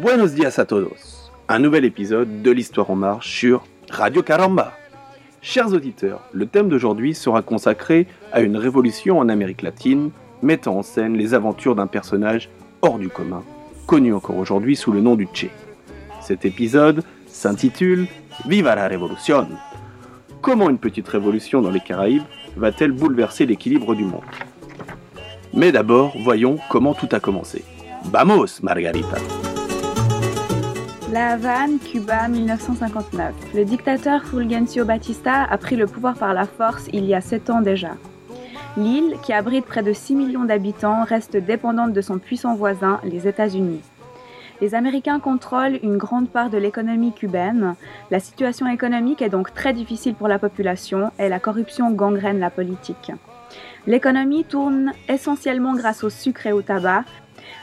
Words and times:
Buenos 0.00 0.34
días 0.34 0.58
a 0.58 0.64
todos. 0.64 1.30
Un 1.46 1.58
nouvel 1.58 1.84
épisode 1.84 2.40
de 2.40 2.50
l'Histoire 2.50 2.90
en 2.90 2.96
marche 2.96 3.38
sur 3.38 3.64
Radio 3.90 4.22
Caramba. 4.22 4.72
Chers 5.42 5.74
auditeurs, 5.74 6.22
le 6.32 6.46
thème 6.46 6.70
d'aujourd'hui 6.70 7.14
sera 7.14 7.42
consacré 7.42 8.06
à 8.32 8.40
une 8.40 8.56
révolution 8.56 9.18
en 9.18 9.28
Amérique 9.28 9.60
latine 9.60 10.10
mettant 10.40 10.78
en 10.78 10.82
scène 10.82 11.18
les 11.18 11.34
aventures 11.34 11.74
d'un 11.74 11.86
personnage 11.86 12.48
hors 12.80 12.98
du 12.98 13.10
commun, 13.10 13.42
connu 13.86 14.14
encore 14.14 14.38
aujourd'hui 14.38 14.74
sous 14.74 14.90
le 14.90 15.02
nom 15.02 15.16
du 15.16 15.28
Che. 15.34 15.48
Cet 16.22 16.46
épisode 16.46 17.02
s'intitule 17.26 18.06
Viva 18.46 18.74
la 18.74 18.88
Revolución. 18.88 19.48
Comment 20.40 20.70
une 20.70 20.78
petite 20.78 21.08
révolution 21.08 21.60
dans 21.60 21.70
les 21.70 21.80
Caraïbes 21.80 22.24
va-t-elle 22.56 22.92
bouleverser 22.92 23.44
l'équilibre 23.44 23.94
du 23.94 24.04
monde? 24.04 24.22
Mais 25.52 25.72
d'abord, 25.72 26.14
voyons 26.24 26.56
comment 26.70 26.94
tout 26.94 27.08
a 27.12 27.20
commencé. 27.20 27.62
Vamos, 28.10 28.62
Margarita 28.62 29.18
La 31.12 31.30
Havane, 31.30 31.80
Cuba, 31.80 32.28
1959. 32.28 33.34
Le 33.52 33.64
dictateur 33.64 34.22
Fulgencio 34.22 34.84
Batista 34.84 35.42
a 35.42 35.58
pris 35.58 35.74
le 35.74 35.86
pouvoir 35.86 36.14
par 36.14 36.34
la 36.34 36.44
force 36.44 36.88
il 36.92 37.04
y 37.04 37.14
a 37.14 37.20
sept 37.20 37.50
ans 37.50 37.62
déjà. 37.62 37.96
L'île, 38.76 39.16
qui 39.24 39.32
abrite 39.32 39.66
près 39.66 39.82
de 39.82 39.92
6 39.92 40.14
millions 40.14 40.44
d'habitants, 40.44 41.02
reste 41.02 41.36
dépendante 41.36 41.92
de 41.92 42.00
son 42.00 42.18
puissant 42.18 42.54
voisin, 42.54 43.00
les 43.02 43.26
États-Unis. 43.26 43.80
Les 44.60 44.76
Américains 44.76 45.18
contrôlent 45.18 45.80
une 45.82 45.96
grande 45.96 46.28
part 46.28 46.48
de 46.48 46.58
l'économie 46.58 47.12
cubaine. 47.12 47.74
La 48.12 48.20
situation 48.20 48.68
économique 48.68 49.20
est 49.20 49.30
donc 49.30 49.52
très 49.52 49.72
difficile 49.72 50.14
pour 50.14 50.28
la 50.28 50.38
population 50.38 51.10
et 51.18 51.28
la 51.28 51.40
corruption 51.40 51.90
gangrène 51.90 52.38
la 52.38 52.50
politique. 52.50 53.10
L'économie 53.86 54.44
tourne 54.44 54.92
essentiellement 55.08 55.74
grâce 55.74 56.04
au 56.04 56.10
sucre 56.10 56.46
et 56.46 56.52
au 56.52 56.62
tabac, 56.62 57.04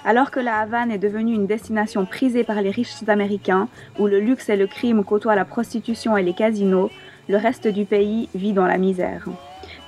alors 0.05 0.31
que 0.31 0.39
la 0.39 0.59
Havane 0.59 0.91
est 0.91 0.97
devenue 0.97 1.33
une 1.33 1.47
destination 1.47 2.05
prisée 2.05 2.43
par 2.43 2.61
les 2.61 2.71
riches 2.71 3.07
américains, 3.07 3.67
où 3.99 4.07
le 4.07 4.19
luxe 4.19 4.49
et 4.49 4.57
le 4.57 4.67
crime 4.67 5.03
côtoient 5.03 5.35
la 5.35 5.45
prostitution 5.45 6.17
et 6.17 6.23
les 6.23 6.33
casinos, 6.33 6.89
le 7.29 7.37
reste 7.37 7.67
du 7.67 7.85
pays 7.85 8.29
vit 8.33 8.53
dans 8.53 8.67
la 8.67 8.77
misère. 8.77 9.25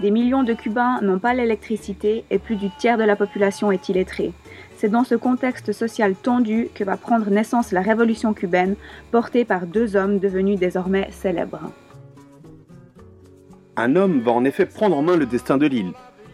Des 0.02 0.12
millions 0.12 0.44
de 0.44 0.54
Cubains 0.54 1.02
n'ont 1.02 1.20
pas 1.20 1.34
l'électricité 1.34 2.24
et 2.30 2.40
plus 2.40 2.56
du 2.56 2.70
tiers 2.78 2.98
de 2.98 3.04
la 3.04 3.16
population 3.16 3.72
est 3.72 3.90
illettrée. 3.90 4.32
C'est 4.78 4.90
dans 4.90 5.04
ce 5.04 5.16
contexte 5.16 5.74
social 5.74 6.16
tendu 6.16 6.70
que 6.74 6.86
va 6.86 6.96
prendre 6.96 7.30
naissance 7.30 7.72
la 7.72 7.82
révolution 7.82 8.34
cubaine, 8.34 8.76
portée 9.12 9.44
par 9.44 9.66
deux 9.66 9.98
hommes 9.98 10.20
devenus 10.20 10.58
désormais 10.58 11.10
célèbres. 11.12 11.72
Un 13.82 13.96
homme 13.96 14.20
va 14.20 14.34
en 14.34 14.44
effet 14.44 14.66
prendre 14.66 14.98
en 14.98 15.02
main 15.02 15.16
le 15.16 15.26
destin 15.26 15.58
de 15.58 15.66
l'île. 15.66 15.94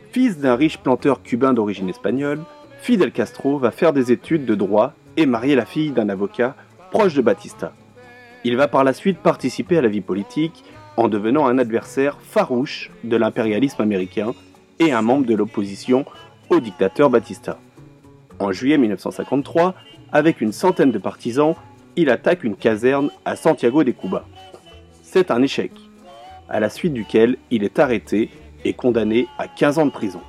Fils 0.09 0.39
d'un 0.39 0.55
riche 0.55 0.79
planteur 0.79 1.21
cubain 1.21 1.53
d'origine 1.53 1.89
espagnole, 1.89 2.39
Fidel 2.79 3.11
Castro 3.11 3.59
va 3.59 3.69
faire 3.69 3.93
des 3.93 4.11
études 4.11 4.45
de 4.45 4.55
droit 4.55 4.93
et 5.15 5.27
marier 5.27 5.53
la 5.53 5.67
fille 5.67 5.91
d'un 5.91 6.09
avocat 6.09 6.55
proche 6.89 7.13
de 7.13 7.21
Batista. 7.21 7.71
Il 8.45 8.57
va 8.57 8.67
par 8.67 8.83
la 8.83 8.93
suite 8.93 9.19
participer 9.19 9.77
à 9.77 9.83
la 9.83 9.89
vie 9.89 10.01
politique 10.01 10.63
en 10.97 11.07
devenant 11.07 11.45
un 11.45 11.59
adversaire 11.59 12.17
farouche 12.19 12.89
de 13.03 13.15
l'impérialisme 13.15 13.83
américain 13.83 14.33
et 14.79 14.91
un 14.91 15.03
membre 15.03 15.27
de 15.27 15.35
l'opposition 15.35 16.03
au 16.49 16.59
dictateur 16.59 17.11
Batista. 17.11 17.59
En 18.39 18.53
juillet 18.53 18.79
1953, 18.79 19.75
avec 20.11 20.41
une 20.41 20.51
centaine 20.51 20.91
de 20.91 20.97
partisans, 20.97 21.53
il 21.95 22.09
attaque 22.09 22.43
une 22.43 22.55
caserne 22.55 23.11
à 23.23 23.35
Santiago 23.35 23.83
de 23.83 23.91
Cuba. 23.91 24.25
C'est 25.03 25.29
un 25.29 25.43
échec, 25.43 25.71
à 26.49 26.59
la 26.59 26.69
suite 26.69 26.93
duquel 26.93 27.37
il 27.51 27.63
est 27.63 27.79
arrêté 27.79 28.29
et 28.63 28.73
condamné 28.73 29.27
à 29.37 29.47
15 29.47 29.79
ans 29.79 29.85
de 29.85 29.91
prison. 29.91 30.21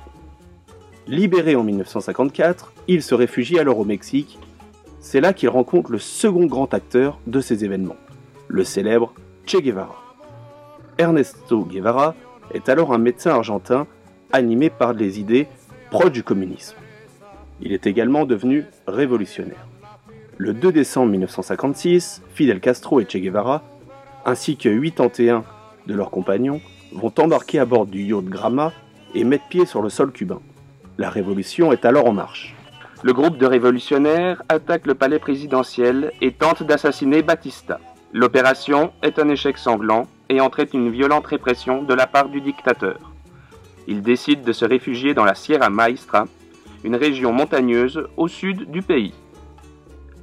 Libéré 1.07 1.55
en 1.55 1.63
1954, 1.63 2.73
il 2.87 3.01
se 3.01 3.15
réfugie 3.15 3.59
alors 3.59 3.79
au 3.79 3.85
Mexique. 3.85 4.37
C'est 4.99 5.21
là 5.21 5.33
qu'il 5.33 5.49
rencontre 5.49 5.91
le 5.91 5.99
second 5.99 6.45
grand 6.45 6.73
acteur 6.73 7.19
de 7.27 7.39
ces 7.39 7.63
événements, 7.63 7.95
le 8.47 8.63
célèbre 8.63 9.13
Che 9.45 9.61
Guevara. 9.61 10.03
Ernesto 10.97 11.63
Guevara 11.63 12.15
est 12.53 12.69
alors 12.69 12.93
un 12.93 12.97
médecin 12.97 13.31
argentin 13.31 13.87
animé 14.31 14.69
par 14.69 14.95
des 14.95 15.19
idées 15.19 15.47
proches 15.91 16.11
du 16.11 16.23
communisme. 16.23 16.75
Il 17.61 17.71
est 17.71 17.87
également 17.87 18.25
devenu 18.25 18.65
révolutionnaire. 18.87 19.67
Le 20.37 20.53
2 20.53 20.71
décembre 20.71 21.11
1956, 21.11 22.21
Fidel 22.33 22.59
Castro 22.59 22.99
et 22.99 23.05
Che 23.05 23.17
Guevara, 23.17 23.63
ainsi 24.25 24.57
que 24.57 24.69
81 24.69 25.43
de 25.87 25.95
leurs 25.95 26.11
compagnons, 26.11 26.61
vont 26.93 27.13
embarquer 27.17 27.59
à 27.59 27.65
bord 27.65 27.85
du 27.85 28.03
yacht 28.03 28.25
Grama 28.25 28.73
et 29.15 29.23
mettre 29.23 29.47
pied 29.47 29.65
sur 29.65 29.81
le 29.81 29.89
sol 29.89 30.11
cubain. 30.11 30.41
La 30.97 31.09
révolution 31.09 31.71
est 31.71 31.85
alors 31.85 32.07
en 32.07 32.13
marche. 32.13 32.55
Le 33.03 33.13
groupe 33.13 33.37
de 33.37 33.45
révolutionnaires 33.45 34.41
attaque 34.49 34.87
le 34.87 34.95
palais 34.95 35.19
présidentiel 35.19 36.11
et 36.21 36.31
tente 36.31 36.63
d'assassiner 36.63 37.21
Batista. 37.21 37.79
L'opération 38.11 38.91
est 39.03 39.19
un 39.19 39.29
échec 39.29 39.57
sanglant 39.57 40.07
et 40.29 40.41
entraîne 40.41 40.67
une 40.73 40.91
violente 40.91 41.27
répression 41.27 41.83
de 41.83 41.93
la 41.93 42.07
part 42.07 42.29
du 42.29 42.41
dictateur. 42.41 42.97
Il 43.87 44.01
décide 44.01 44.41
de 44.43 44.51
se 44.51 44.65
réfugier 44.65 45.13
dans 45.13 45.25
la 45.25 45.35
Sierra 45.35 45.69
Maestra, 45.69 46.25
une 46.83 46.95
région 46.95 47.31
montagneuse 47.31 48.07
au 48.17 48.27
sud 48.27 48.69
du 48.71 48.81
pays. 48.81 49.13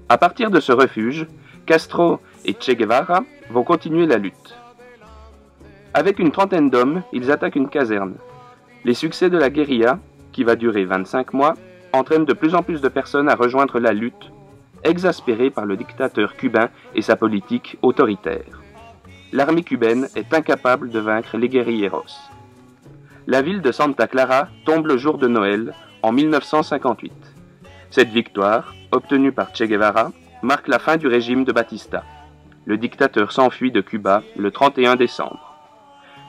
À 0.08 0.18
partir 0.18 0.50
de 0.50 0.60
ce 0.60 0.72
refuge, 0.72 1.26
Castro 1.66 2.18
et 2.44 2.54
Che 2.58 2.72
Guevara 2.72 3.24
vont 3.50 3.62
continuer 3.62 4.06
la 4.06 4.18
lutte. 4.18 4.56
Avec 5.94 6.18
une 6.18 6.32
trentaine 6.32 6.70
d'hommes, 6.70 7.02
ils 7.12 7.30
attaquent 7.30 7.56
une 7.56 7.68
caserne. 7.68 8.16
Les 8.84 8.94
succès 8.94 9.30
de 9.30 9.38
la 9.38 9.48
guérilla, 9.48 9.98
qui 10.32 10.44
va 10.44 10.56
durer 10.56 10.84
25 10.84 11.32
mois, 11.32 11.54
entraînent 11.92 12.24
de 12.24 12.32
plus 12.34 12.54
en 12.54 12.62
plus 12.62 12.80
de 12.80 12.88
personnes 12.88 13.28
à 13.28 13.36
rejoindre 13.36 13.78
la 13.78 13.92
lutte, 13.92 14.32
exaspérées 14.82 15.50
par 15.50 15.64
le 15.64 15.76
dictateur 15.76 16.36
cubain 16.36 16.68
et 16.94 17.02
sa 17.02 17.16
politique 17.16 17.78
autoritaire 17.80 18.60
l'armée 19.34 19.64
cubaine 19.64 20.08
est 20.14 20.32
incapable 20.32 20.90
de 20.90 21.00
vaincre 21.00 21.36
les 21.36 21.48
guerrilleros. 21.48 22.30
La 23.26 23.42
ville 23.42 23.62
de 23.62 23.72
Santa 23.72 24.06
Clara 24.06 24.46
tombe 24.64 24.86
le 24.86 24.96
jour 24.96 25.18
de 25.18 25.26
Noël 25.26 25.74
en 26.02 26.12
1958. 26.12 27.12
Cette 27.90 28.10
victoire, 28.10 28.74
obtenue 28.92 29.32
par 29.32 29.48
Che 29.52 29.64
Guevara, 29.64 30.12
marque 30.42 30.68
la 30.68 30.78
fin 30.78 30.96
du 30.96 31.08
régime 31.08 31.44
de 31.44 31.50
Batista. 31.50 32.04
Le 32.64 32.78
dictateur 32.78 33.32
s'enfuit 33.32 33.72
de 33.72 33.80
Cuba 33.80 34.22
le 34.36 34.52
31 34.52 34.94
décembre. 34.94 35.53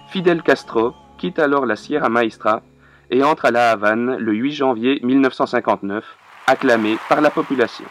Fidel 0.09 0.41
Castro 0.43 0.93
quitte 1.17 1.39
alors 1.39 1.65
la 1.65 1.75
Sierra 1.75 2.09
Maestra 2.09 2.61
et 3.11 3.23
entre 3.23 3.45
à 3.45 3.51
La 3.51 3.71
Havane 3.71 4.17
le 4.17 4.33
8 4.33 4.51
janvier 4.51 4.99
1959, 5.03 6.03
acclamé 6.47 6.97
par 7.09 7.21
la 7.21 7.29
population. 7.29 7.85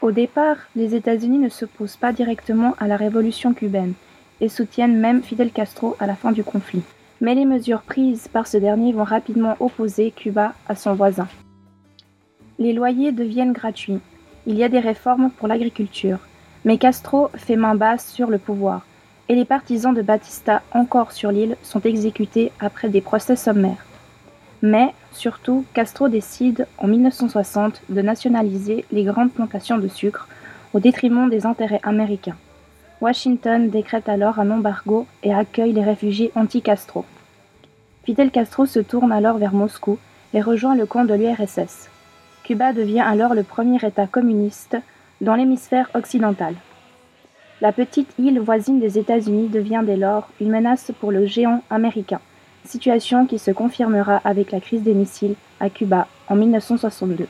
Au 0.00 0.10
départ, 0.10 0.56
les 0.76 0.94
États-Unis 0.94 1.38
ne 1.38 1.48
s'opposent 1.48 1.96
pas 1.96 2.12
directement 2.12 2.74
à 2.78 2.86
la 2.86 2.96
révolution 2.96 3.52
cubaine 3.54 3.94
et 4.40 4.48
soutiennent 4.48 4.98
même 4.98 5.22
Fidel 5.22 5.50
Castro 5.50 5.96
à 5.98 6.06
la 6.06 6.14
fin 6.14 6.32
du 6.32 6.44
conflit. 6.44 6.82
Mais 7.20 7.34
les 7.34 7.44
mesures 7.44 7.82
prises 7.82 8.28
par 8.28 8.46
ce 8.46 8.56
dernier 8.56 8.92
vont 8.92 9.04
rapidement 9.04 9.56
opposer 9.58 10.12
Cuba 10.12 10.54
à 10.68 10.76
son 10.76 10.94
voisin. 10.94 11.26
Les 12.58 12.72
loyers 12.72 13.12
deviennent 13.12 13.52
gratuits. 13.52 14.00
Il 14.46 14.56
y 14.56 14.64
a 14.64 14.68
des 14.68 14.78
réformes 14.78 15.30
pour 15.30 15.48
l'agriculture. 15.48 16.18
Mais 16.64 16.78
Castro 16.78 17.30
fait 17.36 17.56
main 17.56 17.74
basse 17.74 18.12
sur 18.12 18.30
le 18.30 18.38
pouvoir. 18.38 18.82
Et 19.28 19.34
les 19.34 19.44
partisans 19.44 19.92
de 19.92 20.00
Batista 20.00 20.62
encore 20.72 21.12
sur 21.12 21.30
l'île 21.30 21.56
sont 21.62 21.80
exécutés 21.80 22.50
après 22.60 22.88
des 22.88 23.02
procès 23.02 23.36
sommaires. 23.36 23.84
Mais, 24.62 24.94
surtout, 25.12 25.64
Castro 25.74 26.08
décide 26.08 26.66
en 26.78 26.88
1960 26.88 27.82
de 27.90 28.02
nationaliser 28.02 28.84
les 28.90 29.04
grandes 29.04 29.32
plantations 29.32 29.78
de 29.78 29.88
sucre 29.88 30.28
au 30.72 30.80
détriment 30.80 31.28
des 31.28 31.46
intérêts 31.46 31.80
américains. 31.82 32.36
Washington 33.00 33.70
décrète 33.70 34.08
alors 34.08 34.40
un 34.40 34.50
embargo 34.50 35.06
et 35.22 35.32
accueille 35.32 35.72
les 35.72 35.84
réfugiés 35.84 36.32
anti-Castro. 36.34 37.04
Fidel 38.04 38.30
Castro 38.30 38.66
se 38.66 38.80
tourne 38.80 39.12
alors 39.12 39.38
vers 39.38 39.52
Moscou 39.52 39.98
et 40.34 40.40
rejoint 40.40 40.74
le 40.74 40.86
camp 40.86 41.04
de 41.04 41.14
l'URSS. 41.14 41.90
Cuba 42.42 42.72
devient 42.72 43.04
alors 43.06 43.34
le 43.34 43.42
premier 43.42 43.76
État 43.84 44.06
communiste 44.06 44.76
dans 45.20 45.34
l'hémisphère 45.34 45.90
occidental. 45.94 46.54
La 47.60 47.72
petite 47.72 48.12
île 48.20 48.38
voisine 48.38 48.78
des 48.78 49.00
États-Unis 49.00 49.48
devient 49.48 49.82
dès 49.84 49.96
lors 49.96 50.28
une 50.40 50.50
menace 50.50 50.92
pour 51.00 51.10
le 51.10 51.26
géant 51.26 51.64
américain, 51.70 52.20
situation 52.64 53.26
qui 53.26 53.40
se 53.40 53.50
confirmera 53.50 54.20
avec 54.24 54.52
la 54.52 54.60
crise 54.60 54.84
des 54.84 54.94
missiles 54.94 55.34
à 55.58 55.68
Cuba 55.68 56.06
en 56.28 56.36
1962. 56.36 57.26